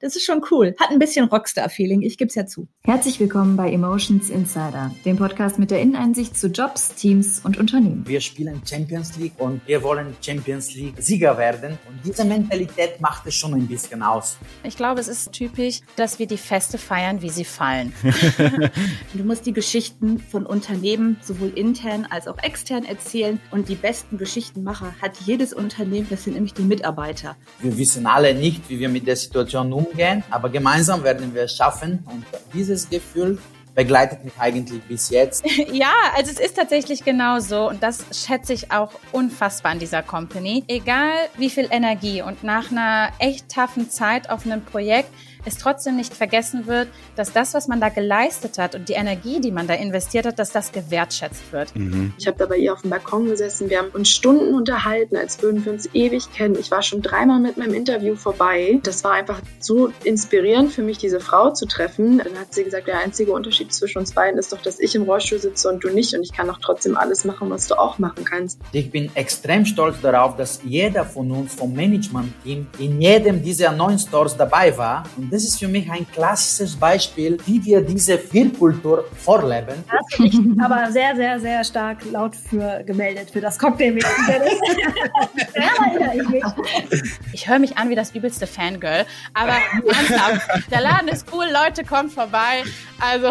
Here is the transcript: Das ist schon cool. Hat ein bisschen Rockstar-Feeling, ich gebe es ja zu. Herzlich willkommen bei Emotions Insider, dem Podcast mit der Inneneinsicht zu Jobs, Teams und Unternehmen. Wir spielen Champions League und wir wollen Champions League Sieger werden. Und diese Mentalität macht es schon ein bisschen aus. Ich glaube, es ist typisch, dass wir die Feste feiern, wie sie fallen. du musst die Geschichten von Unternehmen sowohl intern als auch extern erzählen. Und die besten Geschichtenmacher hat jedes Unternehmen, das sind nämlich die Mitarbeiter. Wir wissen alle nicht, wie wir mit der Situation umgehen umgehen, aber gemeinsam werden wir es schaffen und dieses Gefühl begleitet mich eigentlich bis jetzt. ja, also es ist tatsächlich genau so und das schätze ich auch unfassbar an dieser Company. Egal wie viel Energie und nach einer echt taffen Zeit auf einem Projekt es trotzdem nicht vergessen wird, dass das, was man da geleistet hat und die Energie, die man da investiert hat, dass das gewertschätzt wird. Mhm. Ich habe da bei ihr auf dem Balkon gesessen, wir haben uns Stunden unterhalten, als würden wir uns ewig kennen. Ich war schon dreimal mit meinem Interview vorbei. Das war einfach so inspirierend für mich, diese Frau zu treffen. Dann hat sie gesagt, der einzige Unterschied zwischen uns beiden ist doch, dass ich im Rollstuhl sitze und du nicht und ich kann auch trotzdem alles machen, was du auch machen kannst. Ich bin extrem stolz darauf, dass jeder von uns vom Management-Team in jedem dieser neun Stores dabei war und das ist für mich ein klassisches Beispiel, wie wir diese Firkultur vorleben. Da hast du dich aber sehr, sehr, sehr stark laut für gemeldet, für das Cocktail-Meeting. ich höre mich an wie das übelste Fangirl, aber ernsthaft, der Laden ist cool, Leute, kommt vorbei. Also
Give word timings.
Das 0.00 0.14
ist 0.14 0.24
schon 0.24 0.42
cool. 0.52 0.76
Hat 0.78 0.92
ein 0.92 1.00
bisschen 1.00 1.26
Rockstar-Feeling, 1.26 2.02
ich 2.02 2.18
gebe 2.18 2.28
es 2.28 2.36
ja 2.36 2.46
zu. 2.46 2.68
Herzlich 2.84 3.18
willkommen 3.18 3.56
bei 3.56 3.72
Emotions 3.72 4.30
Insider, 4.30 4.94
dem 5.04 5.16
Podcast 5.16 5.58
mit 5.58 5.72
der 5.72 5.80
Inneneinsicht 5.80 6.36
zu 6.36 6.46
Jobs, 6.46 6.94
Teams 6.94 7.40
und 7.40 7.58
Unternehmen. 7.58 8.06
Wir 8.06 8.20
spielen 8.20 8.62
Champions 8.64 9.16
League 9.16 9.32
und 9.38 9.60
wir 9.66 9.82
wollen 9.82 10.14
Champions 10.20 10.72
League 10.76 10.94
Sieger 10.98 11.36
werden. 11.36 11.76
Und 11.88 11.98
diese 12.04 12.24
Mentalität 12.24 13.00
macht 13.00 13.26
es 13.26 13.34
schon 13.34 13.54
ein 13.54 13.66
bisschen 13.66 14.04
aus. 14.04 14.38
Ich 14.62 14.76
glaube, 14.76 15.00
es 15.00 15.08
ist 15.08 15.32
typisch, 15.32 15.80
dass 15.96 16.20
wir 16.20 16.28
die 16.28 16.38
Feste 16.38 16.78
feiern, 16.78 17.20
wie 17.20 17.30
sie 17.30 17.44
fallen. 17.44 17.92
du 19.14 19.24
musst 19.24 19.46
die 19.46 19.52
Geschichten 19.52 20.20
von 20.20 20.46
Unternehmen 20.46 21.16
sowohl 21.22 21.50
intern 21.56 22.06
als 22.08 22.28
auch 22.28 22.38
extern 22.38 22.84
erzählen. 22.84 23.40
Und 23.50 23.68
die 23.68 23.74
besten 23.74 24.16
Geschichtenmacher 24.16 24.94
hat 25.02 25.16
jedes 25.26 25.52
Unternehmen, 25.52 26.06
das 26.08 26.22
sind 26.22 26.34
nämlich 26.34 26.54
die 26.54 26.62
Mitarbeiter. 26.62 27.36
Wir 27.58 27.76
wissen 27.76 28.06
alle 28.06 28.32
nicht, 28.32 28.70
wie 28.70 28.78
wir 28.78 28.88
mit 28.88 29.08
der 29.08 29.16
Situation 29.16 29.72
umgehen 29.72 29.87
umgehen, 29.90 30.22
aber 30.30 30.48
gemeinsam 30.48 31.02
werden 31.02 31.34
wir 31.34 31.42
es 31.42 31.56
schaffen 31.56 32.04
und 32.06 32.24
dieses 32.52 32.88
Gefühl 32.88 33.38
begleitet 33.78 34.24
mich 34.24 34.32
eigentlich 34.40 34.82
bis 34.82 35.08
jetzt. 35.10 35.44
ja, 35.72 35.92
also 36.16 36.32
es 36.32 36.40
ist 36.40 36.56
tatsächlich 36.56 37.04
genau 37.04 37.38
so 37.38 37.68
und 37.68 37.80
das 37.80 38.04
schätze 38.12 38.52
ich 38.52 38.72
auch 38.72 38.90
unfassbar 39.12 39.70
an 39.70 39.78
dieser 39.78 40.02
Company. 40.02 40.64
Egal 40.66 41.12
wie 41.36 41.48
viel 41.48 41.68
Energie 41.70 42.20
und 42.20 42.42
nach 42.42 42.72
einer 42.72 43.10
echt 43.20 43.48
taffen 43.48 43.88
Zeit 43.88 44.30
auf 44.30 44.44
einem 44.44 44.64
Projekt 44.64 45.10
es 45.44 45.58
trotzdem 45.58 45.96
nicht 45.96 46.14
vergessen 46.14 46.66
wird, 46.66 46.88
dass 47.16 47.32
das, 47.32 47.54
was 47.54 47.68
man 47.68 47.80
da 47.80 47.88
geleistet 47.88 48.58
hat 48.58 48.74
und 48.74 48.88
die 48.88 48.94
Energie, 48.94 49.40
die 49.40 49.50
man 49.50 49.66
da 49.66 49.74
investiert 49.74 50.26
hat, 50.26 50.38
dass 50.38 50.52
das 50.52 50.72
gewertschätzt 50.72 51.52
wird. 51.52 51.74
Mhm. 51.74 52.12
Ich 52.18 52.26
habe 52.26 52.38
da 52.38 52.46
bei 52.46 52.56
ihr 52.56 52.72
auf 52.72 52.82
dem 52.82 52.90
Balkon 52.90 53.26
gesessen, 53.26 53.70
wir 53.70 53.78
haben 53.78 53.90
uns 53.90 54.08
Stunden 54.10 54.54
unterhalten, 54.54 55.16
als 55.16 55.42
würden 55.42 55.64
wir 55.64 55.72
uns 55.72 55.88
ewig 55.94 56.30
kennen. 56.32 56.56
Ich 56.58 56.70
war 56.70 56.82
schon 56.82 57.02
dreimal 57.02 57.40
mit 57.40 57.56
meinem 57.56 57.74
Interview 57.74 58.16
vorbei. 58.16 58.80
Das 58.82 59.04
war 59.04 59.12
einfach 59.12 59.40
so 59.60 59.92
inspirierend 60.04 60.72
für 60.72 60.82
mich, 60.82 60.98
diese 60.98 61.20
Frau 61.20 61.50
zu 61.50 61.66
treffen. 61.66 62.18
Dann 62.18 62.38
hat 62.38 62.54
sie 62.54 62.64
gesagt, 62.64 62.86
der 62.86 62.98
einzige 62.98 63.32
Unterschied 63.32 63.72
zwischen 63.72 63.98
uns 63.98 64.12
beiden 64.12 64.38
ist 64.38 64.52
doch, 64.52 64.62
dass 64.62 64.80
ich 64.80 64.94
im 64.94 65.02
Rollstuhl 65.02 65.38
sitze 65.38 65.68
und 65.68 65.82
du 65.82 65.88
nicht 65.88 66.14
und 66.14 66.22
ich 66.22 66.32
kann 66.32 66.48
auch 66.50 66.58
trotzdem 66.60 66.96
alles 66.96 67.24
machen, 67.24 67.50
was 67.50 67.66
du 67.66 67.78
auch 67.78 67.98
machen 67.98 68.24
kannst. 68.24 68.60
Ich 68.72 68.90
bin 68.90 69.10
extrem 69.14 69.64
stolz 69.64 70.00
darauf, 70.00 70.36
dass 70.36 70.60
jeder 70.64 71.04
von 71.04 71.30
uns 71.30 71.54
vom 71.54 71.72
Management-Team 71.74 72.66
in 72.78 73.00
jedem 73.00 73.42
dieser 73.42 73.72
neun 73.72 73.98
Stores 73.98 74.36
dabei 74.36 74.76
war 74.76 75.04
und 75.16 75.27
das 75.30 75.44
ist 75.44 75.58
für 75.58 75.68
mich 75.68 75.90
ein 75.90 76.06
klassisches 76.10 76.76
Beispiel, 76.76 77.38
wie 77.46 77.64
wir 77.64 77.80
diese 77.80 78.18
Firkultur 78.18 79.06
vorleben. 79.16 79.84
Da 79.86 79.98
hast 79.98 80.18
du 80.18 80.24
dich 80.24 80.38
aber 80.60 80.90
sehr, 80.90 81.16
sehr, 81.16 81.40
sehr 81.40 81.64
stark 81.64 82.04
laut 82.10 82.36
für 82.36 82.82
gemeldet, 82.84 83.30
für 83.30 83.40
das 83.40 83.58
Cocktail-Meeting. 83.58 84.08
ich 87.32 87.48
höre 87.48 87.58
mich 87.58 87.76
an 87.76 87.90
wie 87.90 87.94
das 87.94 88.14
übelste 88.14 88.46
Fangirl, 88.46 89.04
aber 89.34 89.56
ernsthaft, 89.86 90.70
der 90.70 90.80
Laden 90.80 91.08
ist 91.08 91.26
cool, 91.32 91.46
Leute, 91.52 91.84
kommt 91.84 92.12
vorbei. 92.12 92.64
Also 93.00 93.30